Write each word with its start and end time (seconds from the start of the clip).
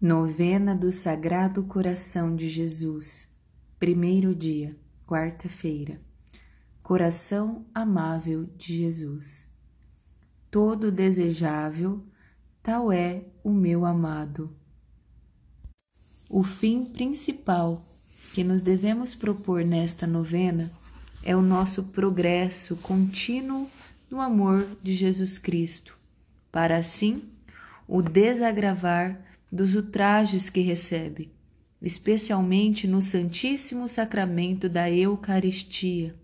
Novena 0.00 0.76
do 0.76 0.92
Sagrado 0.92 1.64
Coração 1.64 2.36
de 2.36 2.48
Jesus, 2.48 3.28
primeiro 3.80 4.32
dia, 4.32 4.78
quarta-feira. 5.04 6.00
Coração 6.80 7.66
amável 7.74 8.48
de 8.56 8.76
Jesus. 8.76 9.44
Todo 10.52 10.92
desejável, 10.92 12.00
tal 12.62 12.92
é 12.92 13.24
o 13.42 13.50
meu 13.50 13.84
amado. 13.84 14.56
O 16.30 16.44
fim 16.44 16.84
principal 16.84 17.84
que 18.34 18.44
nos 18.44 18.62
devemos 18.62 19.16
propor 19.16 19.64
nesta 19.64 20.06
novena 20.06 20.70
é 21.24 21.34
o 21.34 21.42
nosso 21.42 21.82
progresso 21.82 22.76
contínuo 22.76 23.68
no 24.08 24.20
amor 24.20 24.64
de 24.80 24.94
Jesus 24.94 25.38
Cristo, 25.38 25.98
para 26.52 26.76
assim 26.76 27.28
o 27.88 28.00
desagravar 28.00 29.26
dos 29.50 29.74
ultrajes 29.74 30.50
que 30.50 30.60
recebe, 30.60 31.32
especialmente 31.80 32.86
no 32.86 33.00
Santíssimo 33.00 33.88
Sacramento 33.88 34.68
da 34.68 34.90
Eucaristia. 34.90 36.14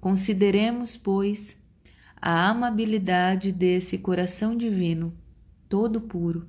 Consideremos, 0.00 0.96
pois, 0.96 1.56
a 2.20 2.48
amabilidade 2.48 3.50
desse 3.50 3.98
coração 3.98 4.56
divino, 4.56 5.12
todo 5.68 6.00
puro, 6.00 6.48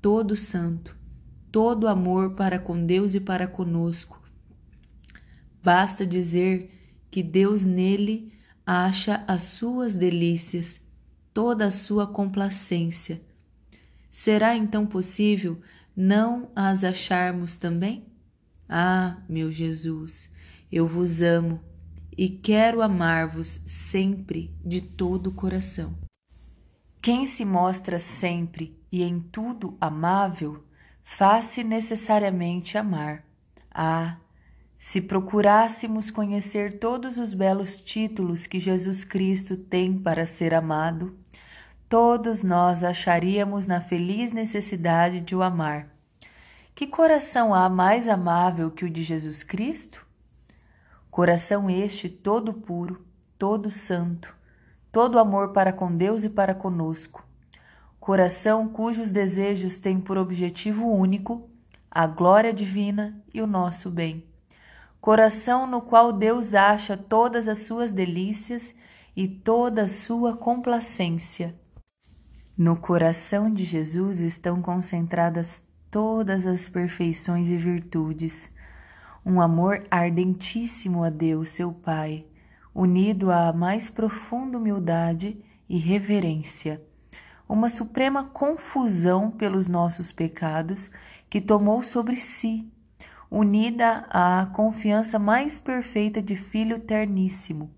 todo 0.00 0.36
santo, 0.36 0.96
todo 1.50 1.88
amor 1.88 2.34
para 2.34 2.58
com 2.58 2.84
Deus 2.84 3.14
e 3.14 3.20
para 3.20 3.46
conosco. 3.46 4.20
Basta 5.62 6.06
dizer 6.06 6.70
que 7.10 7.22
Deus 7.22 7.64
nele 7.64 8.32
acha 8.64 9.24
as 9.26 9.42
suas 9.42 9.94
delícias, 9.94 10.82
toda 11.32 11.66
a 11.66 11.70
sua 11.70 12.06
complacência 12.06 13.20
Será 14.10 14.56
então 14.56 14.86
possível 14.86 15.60
não 15.96 16.50
as 16.54 16.82
acharmos 16.82 17.56
também? 17.56 18.06
Ah, 18.68 19.18
meu 19.28 19.50
Jesus, 19.50 20.30
eu 20.70 20.86
vos 20.86 21.22
amo 21.22 21.60
e 22.16 22.28
quero 22.28 22.82
amar-vos 22.82 23.62
sempre 23.66 24.54
de 24.64 24.80
todo 24.80 25.28
o 25.28 25.34
coração. 25.34 25.94
Quem 27.00 27.24
se 27.24 27.44
mostra 27.44 27.98
sempre 27.98 28.78
e 28.92 29.02
em 29.02 29.20
tudo 29.20 29.76
amável, 29.80 30.64
faz-se 31.02 31.64
necessariamente 31.64 32.76
amar. 32.76 33.24
Ah, 33.70 34.18
se 34.78 35.00
procurássemos 35.02 36.10
conhecer 36.10 36.78
todos 36.78 37.18
os 37.18 37.34
belos 37.34 37.80
títulos 37.80 38.46
que 38.46 38.58
Jesus 38.58 39.04
Cristo 39.04 39.56
tem 39.56 39.96
para 39.98 40.26
ser 40.26 40.54
amado, 40.54 41.16
todos 41.90 42.44
nós 42.44 42.84
acharíamos 42.84 43.66
na 43.66 43.80
feliz 43.80 44.30
necessidade 44.32 45.20
de 45.20 45.34
o 45.34 45.42
amar. 45.42 45.88
Que 46.72 46.86
coração 46.86 47.52
há 47.52 47.68
mais 47.68 48.06
amável 48.06 48.70
que 48.70 48.84
o 48.84 48.90
de 48.90 49.02
Jesus 49.02 49.42
Cristo? 49.42 50.06
Coração 51.10 51.68
este 51.68 52.08
todo 52.08 52.54
puro, 52.54 53.04
todo 53.36 53.72
santo, 53.72 54.32
todo 54.92 55.18
amor 55.18 55.52
para 55.52 55.72
com 55.72 55.92
Deus 55.92 56.22
e 56.22 56.30
para 56.30 56.54
conosco. 56.54 57.26
Coração 57.98 58.68
cujos 58.68 59.10
desejos 59.10 59.78
têm 59.78 60.00
por 60.00 60.16
objetivo 60.16 60.86
único 60.86 61.50
a 61.90 62.06
glória 62.06 62.52
divina 62.52 63.20
e 63.34 63.42
o 63.42 63.48
nosso 63.48 63.90
bem. 63.90 64.24
Coração 65.00 65.66
no 65.66 65.82
qual 65.82 66.12
Deus 66.12 66.54
acha 66.54 66.96
todas 66.96 67.48
as 67.48 67.58
suas 67.58 67.90
delícias 67.90 68.76
e 69.16 69.26
toda 69.26 69.82
a 69.82 69.88
sua 69.88 70.36
complacência. 70.36 71.58
No 72.60 72.76
coração 72.76 73.50
de 73.50 73.64
Jesus 73.64 74.20
estão 74.20 74.60
concentradas 74.60 75.64
todas 75.90 76.44
as 76.44 76.68
perfeições 76.68 77.48
e 77.48 77.56
virtudes, 77.56 78.50
um 79.24 79.40
amor 79.40 79.82
ardentíssimo 79.90 81.02
a 81.02 81.08
Deus, 81.08 81.48
seu 81.48 81.72
Pai, 81.72 82.26
unido 82.74 83.30
à 83.30 83.50
mais 83.50 83.88
profunda 83.88 84.58
humildade 84.58 85.42
e 85.70 85.78
reverência, 85.78 86.84
uma 87.48 87.70
suprema 87.70 88.24
confusão 88.24 89.30
pelos 89.30 89.66
nossos 89.66 90.12
pecados 90.12 90.90
que 91.30 91.40
tomou 91.40 91.82
sobre 91.82 92.16
si, 92.16 92.70
unida 93.30 94.06
à 94.10 94.44
confiança 94.52 95.18
mais 95.18 95.58
perfeita 95.58 96.20
de 96.20 96.36
Filho 96.36 96.78
terníssimo, 96.78 97.70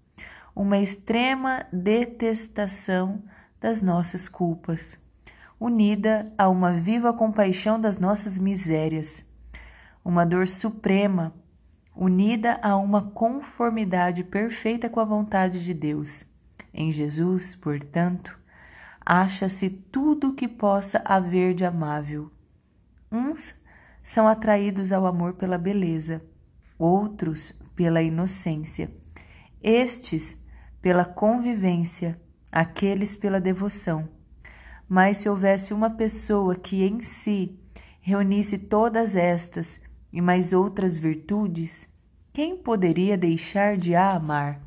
uma 0.56 0.80
extrema 0.80 1.66
detestação 1.72 3.22
das 3.62 3.80
nossas 3.80 4.28
culpas, 4.28 4.98
unida 5.58 6.32
a 6.36 6.48
uma 6.48 6.72
viva 6.72 7.12
compaixão 7.12 7.80
das 7.80 7.96
nossas 7.96 8.36
misérias, 8.36 9.24
uma 10.04 10.26
dor 10.26 10.48
suprema, 10.48 11.32
unida 11.94 12.58
a 12.60 12.76
uma 12.76 13.12
conformidade 13.12 14.24
perfeita 14.24 14.90
com 14.90 14.98
a 14.98 15.04
vontade 15.04 15.64
de 15.64 15.72
Deus. 15.72 16.24
Em 16.74 16.90
Jesus, 16.90 17.54
portanto, 17.54 18.36
acha-se 19.06 19.70
tudo 19.70 20.30
o 20.30 20.34
que 20.34 20.48
possa 20.48 21.00
haver 21.04 21.54
de 21.54 21.64
amável. 21.64 22.32
Uns 23.12 23.62
são 24.02 24.26
atraídos 24.26 24.90
ao 24.90 25.06
amor 25.06 25.34
pela 25.34 25.56
beleza, 25.56 26.20
outros 26.76 27.52
pela 27.76 28.02
inocência, 28.02 28.92
estes 29.62 30.36
pela 30.80 31.04
convivência, 31.04 32.20
aqueles 32.52 33.16
pela 33.16 33.40
devoção. 33.40 34.06
Mas 34.86 35.16
se 35.16 35.28
houvesse 35.28 35.72
uma 35.72 35.88
pessoa 35.88 36.54
que 36.54 36.82
em 36.82 37.00
si 37.00 37.58
reunisse 38.02 38.58
todas 38.58 39.16
estas 39.16 39.80
e 40.12 40.20
mais 40.20 40.52
outras 40.52 40.98
virtudes, 40.98 41.88
quem 42.30 42.58
poderia 42.58 43.16
deixar 43.16 43.78
de 43.78 43.94
a 43.94 44.12
amar? 44.12 44.60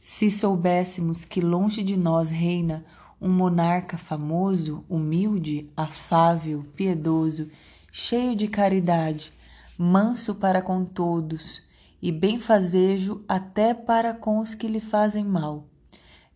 Se 0.00 0.30
soubéssemos 0.30 1.24
que 1.24 1.40
longe 1.40 1.82
de 1.82 1.96
nós 1.96 2.30
reina 2.30 2.84
um 3.20 3.30
monarca 3.30 3.98
famoso, 3.98 4.84
humilde, 4.88 5.72
afável, 5.76 6.62
piedoso, 6.76 7.50
cheio 7.90 8.36
de 8.36 8.46
caridade, 8.46 9.32
manso 9.76 10.36
para 10.36 10.62
com 10.62 10.84
todos 10.84 11.62
e 12.00 12.12
benfazejo 12.12 13.24
até 13.26 13.72
para 13.72 14.12
com 14.12 14.38
os 14.38 14.54
que 14.54 14.68
lhe 14.68 14.80
fazem 14.80 15.24
mal 15.24 15.66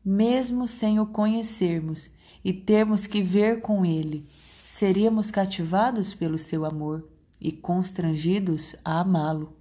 mesmo 0.09 0.67
sem 0.67 0.99
o 0.99 1.05
conhecermos 1.05 2.09
e 2.43 2.51
termos 2.51 3.07
que 3.07 3.21
ver 3.21 3.61
com 3.61 3.85
ele, 3.85 4.25
seríamos 4.65 5.31
cativados 5.31 6.15
pelo 6.15 6.39
seu 6.39 6.65
amor 6.65 7.07
e 7.39 7.53
constrangidos 7.53 8.75
a 8.83 9.01
amá-lo. 9.01 9.53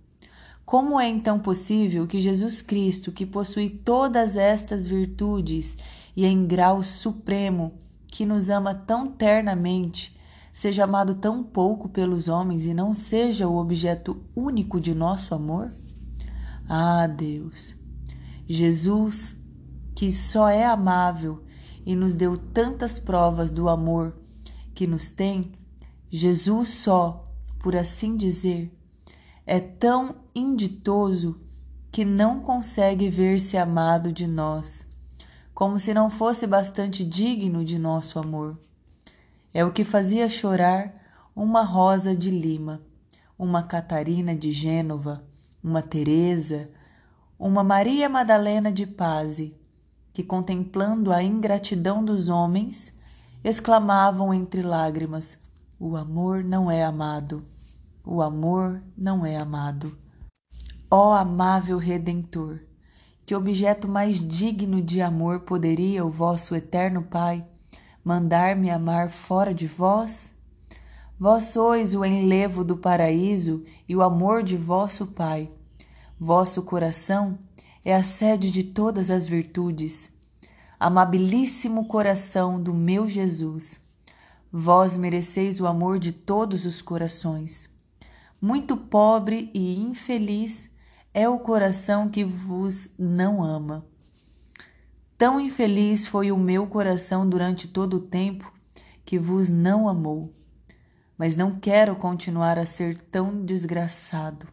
Como 0.65 0.97
é 0.97 1.09
então 1.09 1.37
possível 1.37 2.07
que 2.07 2.21
Jesus 2.21 2.61
Cristo, 2.61 3.11
que 3.11 3.25
possui 3.25 3.69
todas 3.69 4.37
estas 4.37 4.87
virtudes 4.87 5.77
e 6.15 6.23
em 6.25 6.47
grau 6.47 6.81
supremo, 6.81 7.73
que 8.07 8.25
nos 8.25 8.49
ama 8.49 8.73
tão 8.73 9.05
ternamente, 9.05 10.17
seja 10.53 10.85
amado 10.85 11.15
tão 11.15 11.43
pouco 11.43 11.89
pelos 11.89 12.29
homens 12.29 12.65
e 12.65 12.73
não 12.73 12.93
seja 12.93 13.49
o 13.49 13.57
objeto 13.57 14.23
único 14.33 14.79
de 14.79 14.95
nosso 14.95 15.35
amor? 15.35 15.69
Ah, 16.69 17.05
Deus! 17.05 17.75
Jesus 18.45 19.35
que 19.97 20.11
só 20.11 20.47
é 20.47 20.63
amável 20.63 21.43
e 21.83 21.95
nos 21.95 22.13
deu 22.13 22.37
tantas 22.37 22.99
provas 22.99 23.49
do 23.49 23.67
amor 23.67 24.15
que 24.75 24.85
nos 24.85 25.09
tem, 25.09 25.51
Jesus 26.07 26.69
só, 26.69 27.23
por 27.57 27.75
assim 27.75 28.15
dizer, 28.15 28.71
é 29.43 29.59
tão 29.59 30.17
inditoso 30.35 31.41
que 31.91 32.05
não 32.05 32.41
consegue 32.41 33.09
ver-se 33.09 33.57
amado 33.57 34.11
de 34.11 34.27
nós, 34.27 34.87
como 35.51 35.79
se 35.79 35.95
não 35.95 36.11
fosse 36.11 36.45
bastante 36.45 37.03
digno 37.03 37.65
de 37.65 37.79
nosso 37.79 38.19
amor. 38.19 38.55
É 39.51 39.65
o 39.65 39.71
que 39.71 39.83
fazia 39.83 40.29
chorar 40.29 40.93
uma 41.35 41.63
Rosa 41.63 42.15
de 42.15 42.29
Lima, 42.29 42.83
uma 43.35 43.63
Catarina 43.63 44.35
de 44.35 44.51
Gênova, 44.51 45.23
uma 45.63 45.81
Teresa, 45.81 46.69
uma 47.39 47.63
Maria 47.63 48.07
Madalena 48.07 48.71
de 48.71 48.85
Paz 48.85 49.39
que, 50.17 50.23
contemplando 50.23 51.13
a 51.13 51.21
ingratidão 51.21 52.03
dos 52.03 52.27
homens, 52.27 52.91
exclamavam 53.43 54.33
entre 54.33 54.63
lágrimas: 54.63 55.37
O 55.79 55.95
amor 55.95 56.43
não 56.43 56.71
é 56.71 56.83
amado, 56.83 57.45
o 58.03 58.19
amor 58.23 58.81
não 58.97 59.23
é 59.23 59.37
amado. 59.37 59.95
Ó 60.89 61.13
amável 61.13 61.77
Redentor, 61.77 62.57
que 63.27 63.35
objeto 63.35 63.87
mais 63.87 64.17
digno 64.17 64.81
de 64.81 65.03
amor 65.03 65.41
poderia 65.41 66.03
o 66.03 66.09
vosso 66.09 66.55
eterno 66.55 67.03
Pai 67.03 67.45
mandar-me 68.03 68.71
amar 68.71 69.11
fora 69.11 69.53
de 69.53 69.67
vós? 69.67 70.33
Vós 71.19 71.43
sois 71.43 71.93
o 71.93 72.03
enlevo 72.03 72.63
do 72.63 72.75
paraíso 72.75 73.63
e 73.87 73.95
o 73.95 74.01
amor 74.01 74.41
de 74.41 74.57
vosso 74.57 75.05
Pai. 75.05 75.51
Vosso 76.19 76.63
coração 76.63 77.37
é 77.87 77.95
a 77.95 78.03
sede 78.03 78.51
de 78.51 78.63
todas 78.63 79.09
as 79.09 79.25
virtudes. 79.25 80.11
Amabilíssimo 80.77 81.87
coração 81.87 82.61
do 82.61 82.73
meu 82.73 83.07
Jesus, 83.07 83.79
Vós 84.51 84.97
mereceis 84.97 85.61
o 85.61 85.65
amor 85.65 85.97
de 85.97 86.11
todos 86.11 86.65
os 86.65 86.81
corações. 86.81 87.69
Muito 88.41 88.75
pobre 88.75 89.49
e 89.53 89.79
infeliz 89.79 90.69
é 91.13 91.29
o 91.29 91.39
coração 91.39 92.09
que 92.09 92.25
vos 92.25 92.89
não 92.99 93.41
ama. 93.41 93.85
Tão 95.17 95.39
infeliz 95.39 96.07
foi 96.07 96.29
o 96.29 96.37
meu 96.37 96.67
coração 96.67 97.27
durante 97.27 97.69
todo 97.69 97.95
o 97.95 98.01
tempo 98.01 98.53
que 99.05 99.17
vos 99.17 99.49
não 99.49 99.87
amou. 99.87 100.33
Mas 101.17 101.37
não 101.37 101.57
quero 101.57 101.95
continuar 101.95 102.57
a 102.57 102.65
ser 102.65 102.99
tão 102.99 103.45
desgraçado, 103.45 104.45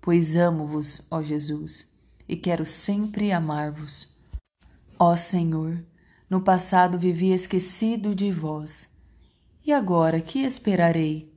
pois 0.00 0.36
amo-vos, 0.36 1.02
ó 1.10 1.20
Jesus, 1.20 1.91
e 2.32 2.36
quero 2.36 2.64
sempre 2.64 3.30
amar-vos. 3.30 4.08
Ó 4.98 5.14
Senhor, 5.16 5.84
no 6.30 6.40
passado 6.40 6.98
vivi 6.98 7.30
esquecido 7.30 8.14
de 8.14 8.32
vós 8.32 8.88
e 9.66 9.70
agora 9.70 10.18
que 10.18 10.38
esperarei? 10.38 11.30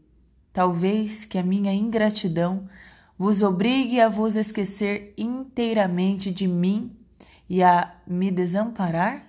Talvez 0.53 1.25
que 1.25 1.38
a 1.38 1.44
minha 1.44 1.74
ingratidão 1.74 2.69
vos 3.18 3.42
obrigue 3.42 4.00
a 4.00 4.07
vos 4.07 4.38
esquecer 4.38 5.13
inteiramente 5.18 6.31
de 6.31 6.47
mim 6.47 6.95
e 7.50 7.62
a 7.62 7.94
me 8.07 8.31
desamparar? 8.31 9.27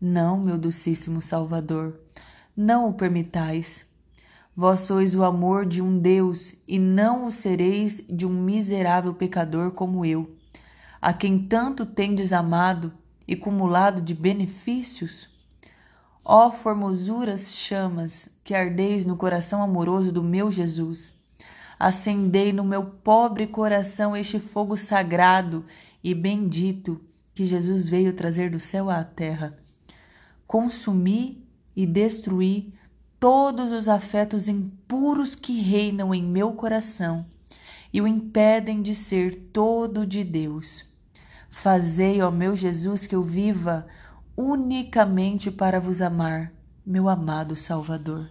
Não, 0.00 0.40
meu 0.40 0.56
docíssimo 0.56 1.20
Salvador, 1.20 2.00
não 2.56 2.88
o 2.88 2.94
permitais. 2.94 3.84
Vós 4.56 4.80
sois 4.80 5.14
o 5.14 5.22
amor 5.22 5.66
de 5.66 5.82
um 5.82 5.98
Deus 5.98 6.54
e 6.66 6.78
não 6.78 7.26
o 7.26 7.30
sereis 7.30 8.02
de 8.08 8.26
um 8.26 8.42
miserável 8.42 9.12
pecador 9.12 9.72
como 9.72 10.02
eu, 10.02 10.37
a 11.00 11.12
quem 11.12 11.38
tanto 11.38 11.86
tendes 11.86 12.32
amado 12.32 12.92
e 13.26 13.36
cumulado 13.36 14.00
de 14.00 14.14
benefícios? 14.14 15.28
Ó 16.24 16.50
formosuras 16.50 17.52
chamas 17.52 18.28
que 18.44 18.54
ardeis 18.54 19.06
no 19.06 19.16
coração 19.16 19.62
amoroso 19.62 20.12
do 20.12 20.22
meu 20.22 20.50
Jesus, 20.50 21.14
acendei 21.78 22.52
no 22.52 22.64
meu 22.64 22.84
pobre 22.84 23.46
coração 23.46 24.16
este 24.16 24.40
fogo 24.40 24.76
sagrado 24.76 25.64
e 26.02 26.14
bendito 26.14 27.00
que 27.34 27.46
Jesus 27.46 27.88
veio 27.88 28.12
trazer 28.12 28.50
do 28.50 28.58
céu 28.58 28.90
à 28.90 29.04
terra. 29.04 29.56
Consumi 30.46 31.46
e 31.76 31.86
destruí 31.86 32.74
todos 33.20 33.72
os 33.72 33.88
afetos 33.88 34.48
impuros 34.48 35.34
que 35.34 35.60
reinam 35.60 36.14
em 36.14 36.22
meu 36.22 36.52
coração 36.52 37.24
e 37.92 38.00
o 38.00 38.06
impedem 38.06 38.82
de 38.82 38.94
ser 38.94 39.34
todo 39.52 40.06
de 40.06 40.22
Deus. 40.24 40.87
Fazei, 41.60 42.22
ó 42.22 42.30
meu 42.30 42.54
Jesus, 42.54 43.04
que 43.04 43.16
eu 43.16 43.20
viva 43.20 43.84
unicamente 44.36 45.50
para 45.50 45.80
vos 45.80 46.00
amar, 46.00 46.52
meu 46.86 47.08
amado 47.08 47.56
Salvador. 47.56 48.30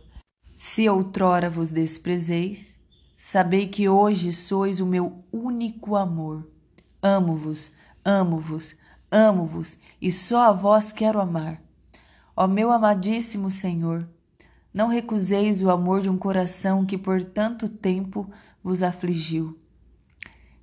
Se 0.55 0.87
outrora 0.87 1.49
vos 1.49 1.73
desprezeis, 1.73 2.79
sabei 3.17 3.67
que 3.67 3.89
hoje 3.89 4.31
sois 4.31 4.79
o 4.79 4.85
meu 4.85 5.25
único 5.29 5.97
amor. 5.97 6.49
Amo-vos, 7.01 7.73
amo-vos, 8.03 8.77
amo-vos, 9.11 9.77
e 10.01 10.09
só 10.09 10.43
a 10.43 10.53
vós 10.53 10.93
quero 10.93 11.19
amar. 11.19 11.61
Ó 12.33 12.47
meu 12.47 12.71
amadíssimo 12.71 13.51
Senhor, 13.51 14.07
não 14.73 14.87
recuseis 14.87 15.61
o 15.61 15.69
amor 15.69 15.99
de 15.99 16.09
um 16.09 16.17
coração 16.17 16.85
que 16.85 16.97
por 16.97 17.21
tanto 17.21 17.67
tempo 17.67 18.31
vos 18.63 18.81
afligiu. 18.81 19.59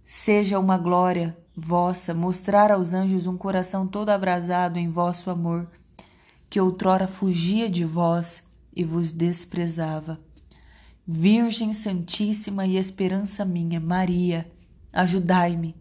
Seja 0.02 0.58
uma 0.58 0.78
glória 0.78 1.43
vossa 1.56 2.12
mostrar 2.12 2.70
aos 2.70 2.94
anjos 2.94 3.26
um 3.26 3.36
coração 3.36 3.86
todo 3.86 4.10
abrasado 4.10 4.78
em 4.78 4.90
vosso 4.90 5.30
amor, 5.30 5.68
que 6.50 6.60
outrora 6.60 7.06
fugia 7.06 7.70
de 7.70 7.84
vós 7.84 8.42
e 8.74 8.84
vos 8.84 9.12
desprezava. 9.12 10.18
Virgem 11.06 11.72
Santíssima 11.72 12.66
e 12.66 12.76
esperança 12.76 13.44
minha, 13.44 13.78
Maria, 13.78 14.50
ajudai-me, 14.92 15.76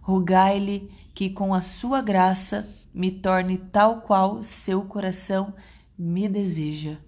rogai-lhe 0.00 0.90
que 1.14 1.28
com 1.28 1.52
a 1.52 1.60
sua 1.60 2.00
graça 2.00 2.68
me 2.94 3.10
torne 3.10 3.58
tal 3.58 4.02
qual 4.02 4.42
seu 4.42 4.82
coração 4.82 5.52
me 5.98 6.28
deseja. 6.28 6.98